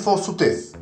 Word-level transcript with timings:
InfoSUTEF. 0.00 0.72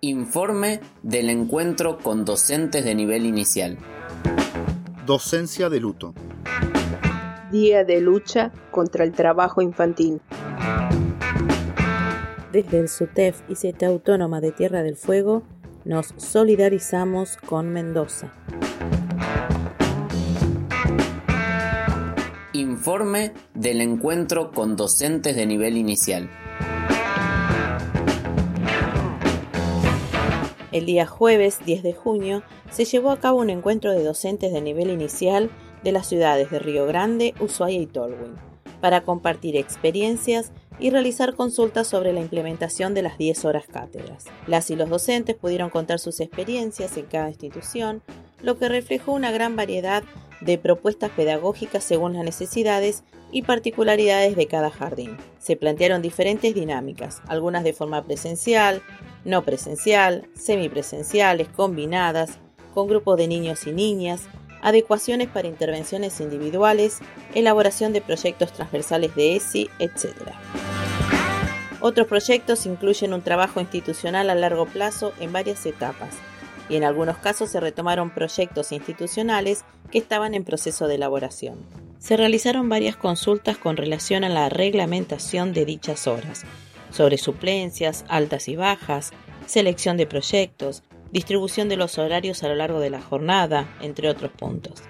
Informe 0.00 0.80
del 1.02 1.28
encuentro 1.28 1.98
con 1.98 2.24
docentes 2.24 2.82
de 2.82 2.94
nivel 2.94 3.26
inicial. 3.26 3.76
Docencia 5.04 5.68
de 5.68 5.80
luto. 5.80 6.14
Día 7.52 7.84
de 7.84 8.00
lucha 8.00 8.52
contra 8.70 9.04
el 9.04 9.12
trabajo 9.12 9.60
infantil. 9.60 10.22
Desde 12.50 12.78
el 12.78 12.88
SUTEF 12.88 13.42
y 13.46 13.56
CETA 13.56 13.88
Autónoma 13.88 14.40
de 14.40 14.50
Tierra 14.50 14.82
del 14.82 14.96
Fuego 14.96 15.42
nos 15.84 16.14
solidarizamos 16.16 17.36
con 17.36 17.68
Mendoza. 17.68 18.32
Informe 22.56 23.32
del 23.54 23.80
encuentro 23.80 24.52
con 24.52 24.76
docentes 24.76 25.34
de 25.34 25.44
nivel 25.44 25.76
inicial. 25.76 26.30
El 30.70 30.86
día 30.86 31.04
jueves 31.04 31.58
10 31.66 31.82
de 31.82 31.94
junio 31.94 32.44
se 32.70 32.84
llevó 32.84 33.10
a 33.10 33.18
cabo 33.18 33.40
un 33.40 33.50
encuentro 33.50 33.90
de 33.90 34.04
docentes 34.04 34.52
de 34.52 34.60
nivel 34.60 34.90
inicial 34.90 35.50
de 35.82 35.90
las 35.90 36.06
ciudades 36.06 36.52
de 36.52 36.60
Río 36.60 36.86
Grande, 36.86 37.34
Ushuaia 37.40 37.80
y 37.80 37.86
Tolwyn, 37.86 38.36
para 38.80 39.00
compartir 39.00 39.56
experiencias 39.56 40.52
y 40.78 40.90
realizar 40.90 41.34
consultas 41.34 41.88
sobre 41.88 42.12
la 42.12 42.20
implementación 42.20 42.94
de 42.94 43.02
las 43.02 43.18
10 43.18 43.46
horas 43.46 43.64
cátedras. 43.66 44.26
Las 44.46 44.70
y 44.70 44.76
los 44.76 44.88
docentes 44.88 45.34
pudieron 45.34 45.70
contar 45.70 45.98
sus 45.98 46.20
experiencias 46.20 46.96
en 46.98 47.06
cada 47.06 47.30
institución, 47.30 48.00
lo 48.42 48.58
que 48.58 48.68
reflejó 48.68 49.10
una 49.10 49.32
gran 49.32 49.56
variedad 49.56 50.04
de 50.44 50.58
propuestas 50.58 51.10
pedagógicas 51.10 51.82
según 51.84 52.14
las 52.14 52.24
necesidades 52.24 53.02
y 53.32 53.42
particularidades 53.42 54.36
de 54.36 54.46
cada 54.46 54.70
jardín. 54.70 55.16
Se 55.38 55.56
plantearon 55.56 56.02
diferentes 56.02 56.54
dinámicas, 56.54 57.22
algunas 57.26 57.64
de 57.64 57.72
forma 57.72 58.04
presencial, 58.04 58.82
no 59.24 59.42
presencial, 59.42 60.28
semipresenciales, 60.34 61.48
combinadas, 61.48 62.38
con 62.74 62.88
grupos 62.88 63.16
de 63.16 63.28
niños 63.28 63.66
y 63.66 63.72
niñas, 63.72 64.22
adecuaciones 64.62 65.28
para 65.28 65.48
intervenciones 65.48 66.20
individuales, 66.20 66.98
elaboración 67.34 67.92
de 67.92 68.00
proyectos 68.00 68.52
transversales 68.52 69.14
de 69.14 69.36
ESI, 69.36 69.68
etc. 69.78 70.06
Otros 71.80 72.06
proyectos 72.06 72.64
incluyen 72.66 73.12
un 73.12 73.22
trabajo 73.22 73.60
institucional 73.60 74.30
a 74.30 74.34
largo 74.34 74.66
plazo 74.66 75.12
en 75.20 75.32
varias 75.32 75.66
etapas, 75.66 76.14
y 76.68 76.76
en 76.76 76.84
algunos 76.84 77.18
casos 77.18 77.50
se 77.50 77.60
retomaron 77.60 78.10
proyectos 78.10 78.72
institucionales 78.72 79.64
que 79.90 79.98
estaban 79.98 80.34
en 80.34 80.44
proceso 80.44 80.88
de 80.88 80.96
elaboración. 80.96 81.58
Se 81.98 82.16
realizaron 82.16 82.68
varias 82.68 82.96
consultas 82.96 83.56
con 83.56 83.76
relación 83.76 84.24
a 84.24 84.28
la 84.28 84.48
reglamentación 84.48 85.52
de 85.52 85.64
dichas 85.64 86.06
horas, 86.06 86.42
sobre 86.90 87.18
suplencias, 87.18 88.04
altas 88.08 88.48
y 88.48 88.56
bajas, 88.56 89.12
selección 89.46 89.96
de 89.96 90.06
proyectos, 90.06 90.82
distribución 91.12 91.68
de 91.68 91.76
los 91.76 91.98
horarios 91.98 92.42
a 92.42 92.48
lo 92.48 92.54
largo 92.54 92.80
de 92.80 92.90
la 92.90 93.00
jornada, 93.00 93.68
entre 93.80 94.08
otros 94.08 94.32
puntos. 94.32 94.82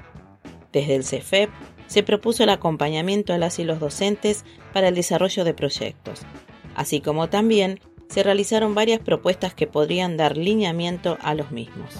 Desde 0.73 0.97
el 0.97 1.05
CEFEP 1.05 1.51
se 1.87 2.03
propuso 2.03 2.43
el 2.43 2.51
acompañamiento 2.51 3.33
a 3.33 3.39
las 3.39 3.59
y 3.59 3.65
los 3.65 3.79
docentes 3.79 4.45
para 4.73 4.89
el 4.89 4.95
desarrollo 4.95 5.45
de 5.45 5.55
proyectos, 5.55 6.23
así 6.75 7.01
como 7.01 7.29
también 7.29 7.81
se 8.15 8.23
realizaron 8.23 8.77
varias 8.77 9.01
propuestas 9.01 9.55
que 9.55 9.67
podrían 9.67 10.17
dar 10.17 10.37
lineamiento 10.37 11.19
a 11.21 11.35
los 11.35 11.51
mismos. 11.51 11.93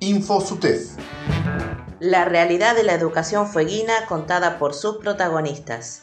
InfoSUTEF. 0.00 0.96
La 2.00 2.24
realidad 2.24 2.74
de 2.74 2.82
la 2.82 2.94
educación 2.94 3.46
fueguina 3.46 4.06
contada 4.08 4.58
por 4.58 4.72
sus 4.72 4.96
protagonistas. 4.96 6.00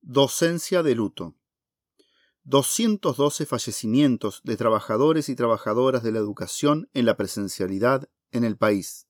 Docencia 0.00 0.84
de 0.84 0.94
luto. 0.94 1.34
212 2.44 3.46
fallecimientos 3.46 4.42
de 4.44 4.56
trabajadores 4.56 5.28
y 5.28 5.34
trabajadoras 5.34 6.04
de 6.04 6.12
la 6.12 6.20
educación 6.20 6.88
en 6.94 7.06
la 7.06 7.16
presencialidad 7.16 8.08
en 8.30 8.44
el 8.44 8.56
país. 8.56 9.08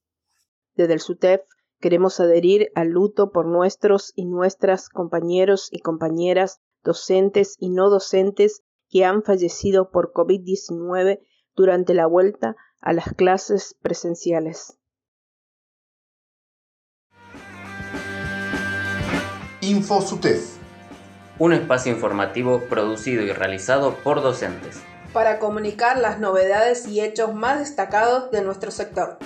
Desde 0.76 0.94
el 0.94 1.00
SUTEF 1.00 1.42
queremos 1.80 2.20
adherir 2.20 2.70
al 2.74 2.88
luto 2.88 3.30
por 3.30 3.46
nuestros 3.46 4.12
y 4.14 4.26
nuestras 4.26 4.88
compañeros 4.88 5.68
y 5.70 5.80
compañeras, 5.80 6.60
docentes 6.82 7.56
y 7.58 7.70
no 7.70 7.90
docentes 7.90 8.62
que 8.88 9.04
han 9.04 9.22
fallecido 9.22 9.90
por 9.90 10.12
COVID-19 10.12 11.20
durante 11.54 11.94
la 11.94 12.06
vuelta 12.06 12.56
a 12.80 12.92
las 12.92 13.14
clases 13.14 13.76
presenciales. 13.82 14.78
InfoSUTEF 19.60 20.64
un 21.38 21.52
espacio 21.52 21.92
informativo 21.92 22.60
producido 22.68 23.22
y 23.22 23.32
realizado 23.32 23.96
por 23.96 24.22
docentes. 24.22 24.80
Para 25.12 25.38
comunicar 25.38 25.98
las 25.98 26.20
novedades 26.20 26.86
y 26.86 27.00
hechos 27.00 27.34
más 27.34 27.58
destacados 27.58 28.30
de 28.30 28.42
nuestro 28.42 28.70
sector. 28.70 29.18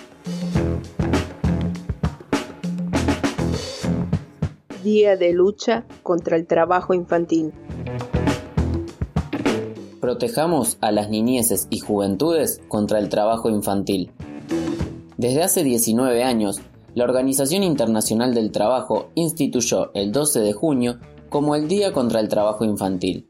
Día 4.90 5.18
de 5.18 5.34
lucha 5.34 5.84
contra 6.02 6.34
el 6.34 6.46
trabajo 6.46 6.94
infantil. 6.94 7.52
Protejamos 10.00 10.78
a 10.80 10.92
las 10.92 11.10
niñeces 11.10 11.66
y 11.68 11.80
juventudes 11.80 12.62
contra 12.68 12.98
el 12.98 13.10
trabajo 13.10 13.50
infantil. 13.50 14.12
Desde 15.18 15.42
hace 15.42 15.62
19 15.62 16.24
años, 16.24 16.62
la 16.94 17.04
Organización 17.04 17.64
Internacional 17.64 18.32
del 18.32 18.50
Trabajo 18.50 19.10
instituyó 19.14 19.90
el 19.92 20.10
12 20.10 20.40
de 20.40 20.54
junio 20.54 20.98
como 21.28 21.54
el 21.54 21.68
Día 21.68 21.92
contra 21.92 22.20
el 22.20 22.28
Trabajo 22.28 22.64
Infantil. 22.64 23.28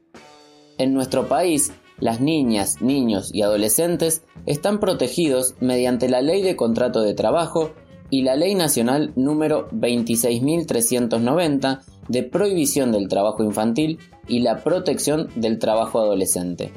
En 0.78 0.94
nuestro 0.94 1.26
país, 1.26 1.72
las 1.98 2.20
niñas, 2.20 2.80
niños 2.82 3.34
y 3.34 3.42
adolescentes 3.42 4.22
están 4.46 4.78
protegidos 4.78 5.56
mediante 5.58 6.08
la 6.08 6.22
Ley 6.22 6.40
de 6.42 6.54
Contrato 6.54 7.00
de 7.00 7.14
Trabajo 7.14 7.72
y 8.10 8.22
la 8.22 8.36
Ley 8.36 8.54
Nacional 8.54 9.12
número 9.16 9.68
26.390 9.70 11.80
de 12.08 12.22
Prohibición 12.22 12.92
del 12.92 13.08
Trabajo 13.08 13.44
Infantil 13.44 13.98
y 14.26 14.40
la 14.40 14.62
Protección 14.62 15.28
del 15.36 15.58
Trabajo 15.58 16.00
Adolescente. 16.00 16.72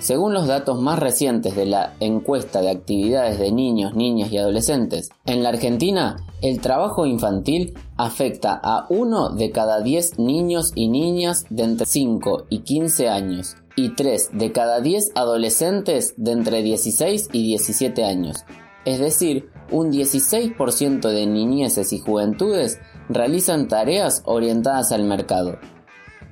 Según 0.00 0.32
los 0.32 0.46
datos 0.46 0.80
más 0.80 0.98
recientes 0.98 1.54
de 1.54 1.66
la 1.66 1.92
encuesta 2.00 2.62
de 2.62 2.70
actividades 2.70 3.38
de 3.38 3.52
niños, 3.52 3.94
niñas 3.94 4.32
y 4.32 4.38
adolescentes, 4.38 5.10
en 5.26 5.42
la 5.42 5.50
Argentina 5.50 6.16
el 6.40 6.60
trabajo 6.60 7.04
infantil 7.04 7.74
afecta 7.98 8.58
a 8.62 8.86
uno 8.88 9.28
de 9.28 9.50
cada 9.50 9.82
10 9.82 10.18
niños 10.18 10.72
y 10.74 10.88
niñas 10.88 11.44
de 11.50 11.64
entre 11.64 11.84
5 11.84 12.46
y 12.48 12.60
15 12.60 13.10
años 13.10 13.56
y 13.76 13.90
3 13.90 14.30
de 14.32 14.52
cada 14.52 14.80
10 14.80 15.12
adolescentes 15.14 16.14
de 16.16 16.32
entre 16.32 16.62
16 16.62 17.28
y 17.32 17.42
17 17.48 18.02
años. 18.02 18.46
Es 18.86 19.00
decir, 19.00 19.50
un 19.70 19.92
16% 19.92 21.08
de 21.08 21.26
niñeces 21.26 21.92
y 21.92 21.98
juventudes 21.98 22.78
realizan 23.08 23.68
tareas 23.68 24.22
orientadas 24.24 24.92
al 24.92 25.04
mercado. 25.04 25.58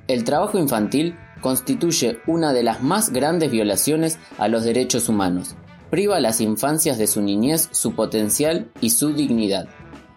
El 0.06 0.24
trabajo 0.24 0.58
infantil 0.58 1.16
constituye 1.40 2.18
una 2.26 2.52
de 2.52 2.62
las 2.62 2.82
más 2.82 3.10
grandes 3.10 3.50
violaciones 3.50 4.18
a 4.38 4.48
los 4.48 4.64
derechos 4.64 5.08
humanos. 5.08 5.54
Priva 5.90 6.16
a 6.16 6.20
las 6.20 6.40
infancias 6.40 6.98
de 6.98 7.06
su 7.06 7.22
niñez, 7.22 7.68
su 7.72 7.94
potencial 7.94 8.70
y 8.80 8.90
su 8.90 9.12
dignidad. 9.12 9.68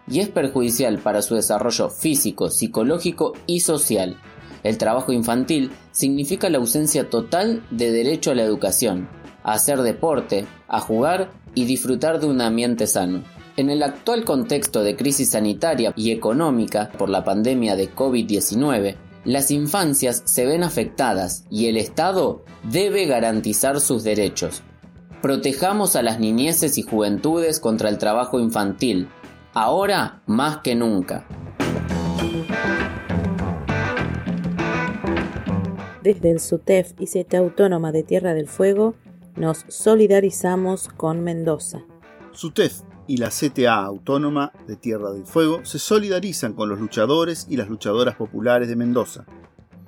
Y 0.08 0.20
es 0.20 0.28
perjudicial 0.28 0.98
para 0.98 1.22
su 1.22 1.34
desarrollo 1.34 1.88
físico, 1.88 2.50
psicológico 2.50 3.32
y 3.46 3.60
social. 3.60 4.16
El 4.62 4.78
trabajo 4.78 5.12
infantil 5.12 5.70
significa 5.92 6.50
la 6.50 6.58
ausencia 6.58 7.08
total 7.08 7.64
de 7.70 7.90
derecho 7.90 8.30
a 8.30 8.34
la 8.34 8.42
educación, 8.42 9.08
a 9.42 9.52
hacer 9.52 9.82
deporte, 9.82 10.46
a 10.68 10.80
jugar 10.80 11.30
y 11.54 11.64
disfrutar 11.64 12.20
de 12.20 12.26
un 12.26 12.40
ambiente 12.40 12.86
sano. 12.86 13.22
En 13.56 13.68
el 13.68 13.82
actual 13.82 14.24
contexto 14.24 14.82
de 14.82 14.96
crisis 14.96 15.30
sanitaria 15.30 15.92
y 15.94 16.10
económica 16.10 16.90
por 16.96 17.10
la 17.10 17.22
pandemia 17.22 17.76
de 17.76 17.94
COVID-19, 17.94 18.96
las 19.24 19.50
infancias 19.50 20.22
se 20.24 20.46
ven 20.46 20.64
afectadas 20.64 21.44
y 21.50 21.66
el 21.66 21.76
Estado 21.76 22.44
debe 22.64 23.06
garantizar 23.06 23.80
sus 23.80 24.04
derechos. 24.04 24.62
Protejamos 25.20 25.94
a 25.96 26.02
las 26.02 26.18
niñeces 26.18 26.78
y 26.78 26.82
juventudes 26.82 27.60
contra 27.60 27.88
el 27.88 27.98
trabajo 27.98 28.40
infantil, 28.40 29.08
ahora 29.52 30.22
más 30.26 30.58
que 30.58 30.74
nunca. 30.74 31.26
Desde 36.02 36.32
el 36.32 36.40
SUTEF 36.40 36.94
y 36.98 37.06
CETA 37.06 37.38
Autónoma 37.38 37.92
de 37.92 38.02
Tierra 38.02 38.34
del 38.34 38.48
Fuego 38.48 38.96
nos 39.36 39.64
solidarizamos 39.68 40.88
con 40.88 41.22
Mendoza. 41.22 41.82
SUTEF 42.32 42.80
y 43.06 43.16
la 43.16 43.30
CTA 43.30 43.84
Autónoma 43.84 44.52
de 44.66 44.76
Tierra 44.76 45.12
del 45.12 45.26
Fuego 45.26 45.64
se 45.64 45.78
solidarizan 45.78 46.54
con 46.54 46.68
los 46.68 46.78
luchadores 46.78 47.46
y 47.48 47.56
las 47.56 47.68
luchadoras 47.68 48.16
populares 48.16 48.68
de 48.68 48.76
Mendoza. 48.76 49.26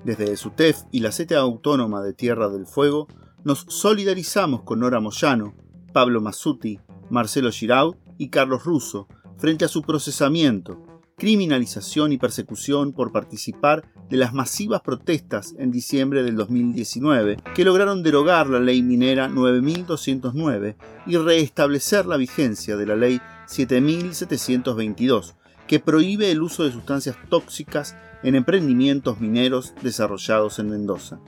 Desde 0.04 0.36
SUTEF 0.36 0.82
y 0.90 1.00
la 1.00 1.10
CTA 1.10 1.38
Autónoma 1.38 2.02
de 2.02 2.12
Tierra 2.12 2.48
del 2.48 2.66
Fuego 2.66 3.06
nos 3.44 3.64
solidarizamos 3.68 4.62
con 4.62 4.80
Nora 4.80 5.00
Moyano, 5.00 5.54
Pablo 5.92 6.20
Masuti, 6.20 6.80
Marcelo 7.10 7.50
Giraud 7.50 7.96
y 8.18 8.28
Carlos 8.28 8.64
Russo 8.64 9.08
frente 9.36 9.64
a 9.64 9.68
su 9.68 9.82
procesamiento, 9.82 10.82
criminalización 11.16 12.12
y 12.12 12.18
persecución 12.18 12.92
por 12.92 13.12
participar 13.12 13.84
de 14.08 14.16
las 14.16 14.32
masivas 14.32 14.80
protestas 14.82 15.54
en 15.58 15.70
diciembre 15.70 16.22
del 16.22 16.36
2019 16.36 17.38
que 17.54 17.64
lograron 17.64 18.02
derogar 18.02 18.48
la 18.48 18.60
ley 18.60 18.82
minera 18.82 19.28
9209 19.28 20.76
y 21.06 21.16
restablecer 21.16 22.06
la 22.06 22.16
vigencia 22.16 22.76
de 22.76 22.86
la 22.86 22.96
ley 22.96 23.20
7722 23.46 25.34
que 25.66 25.80
prohíbe 25.80 26.30
el 26.30 26.42
uso 26.42 26.64
de 26.64 26.72
sustancias 26.72 27.16
tóxicas 27.28 27.96
en 28.22 28.34
emprendimientos 28.34 29.20
mineros 29.20 29.74
desarrollados 29.82 30.58
en 30.58 30.70
Mendoza. 30.70 31.20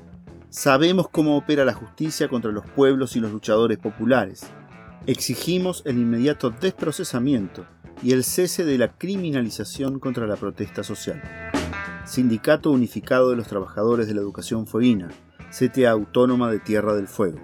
Sabemos 0.51 1.09
cómo 1.11 1.37
opera 1.37 1.65
la 1.65 1.75
justicia 1.75 2.29
contra 2.29 2.51
los 2.51 2.65
pueblos 2.71 3.17
y 3.17 3.21
los 3.21 3.33
luchadores 3.33 3.79
populares. 3.79 4.47
Exigimos 5.07 5.83
el 5.85 5.99
inmediato 5.99 6.51
desprocesamiento 6.51 7.67
y 8.03 8.13
el 8.13 8.25
cese 8.25 8.65
de 8.65 8.79
la 8.79 8.89
criminalización 8.89 9.99
contra 9.99 10.27
la 10.27 10.37
protesta 10.37 10.83
social. 10.83 11.46
Sindicato 12.07 12.71
Unificado 12.71 13.31
de 13.31 13.37
los 13.37 13.49
Trabajadores 13.49 14.07
de 14.07 14.15
la 14.15 14.21
Educación 14.21 14.69
Fueguina, 14.69 15.09
CTA 15.51 15.91
Autónoma 15.91 16.53
de 16.53 16.61
Tierra 16.61 16.95
del 16.95 17.09
Fuego. 17.09 17.41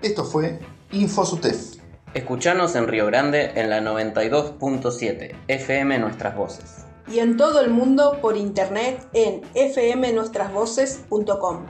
Esto 0.00 0.24
fue 0.24 0.58
InfoSUTEF. 0.90 1.82
Escuchanos 2.14 2.74
en 2.74 2.88
Río 2.88 3.04
Grande 3.06 3.52
en 3.56 3.68
la 3.68 3.82
92.7 3.82 5.36
FM 5.48 5.98
Nuestras 5.98 6.34
Voces. 6.34 6.86
Y 7.08 7.18
en 7.18 7.36
todo 7.36 7.60
el 7.60 7.68
mundo 7.70 8.20
por 8.22 8.38
internet 8.38 9.06
en 9.12 9.42
fmnuestrasvoces.com. 9.54 11.66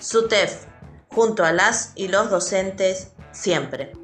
SUTEF, 0.00 0.64
junto 1.08 1.44
a 1.44 1.52
las 1.52 1.92
y 1.94 2.08
los 2.08 2.28
docentes, 2.28 3.12
siempre. 3.30 3.99